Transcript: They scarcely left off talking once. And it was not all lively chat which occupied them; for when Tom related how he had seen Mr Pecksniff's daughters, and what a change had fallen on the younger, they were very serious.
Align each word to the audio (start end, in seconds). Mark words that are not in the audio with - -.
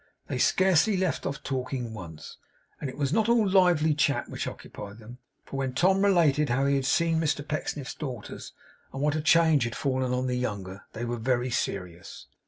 They 0.29 0.39
scarcely 0.39 0.97
left 0.97 1.27
off 1.27 1.43
talking 1.43 1.93
once. 1.93 2.37
And 2.79 2.89
it 2.89 2.97
was 2.97 3.13
not 3.13 3.29
all 3.29 3.47
lively 3.47 3.93
chat 3.93 4.29
which 4.29 4.47
occupied 4.47 4.97
them; 4.97 5.19
for 5.45 5.57
when 5.57 5.75
Tom 5.75 6.03
related 6.03 6.49
how 6.49 6.65
he 6.65 6.73
had 6.73 6.87
seen 6.87 7.19
Mr 7.21 7.47
Pecksniff's 7.47 7.93
daughters, 7.93 8.51
and 8.91 9.03
what 9.03 9.13
a 9.13 9.21
change 9.21 9.63
had 9.65 9.75
fallen 9.75 10.11
on 10.11 10.25
the 10.25 10.35
younger, 10.39 10.81
they 10.93 11.05
were 11.05 11.17
very 11.17 11.51
serious. 11.51 12.25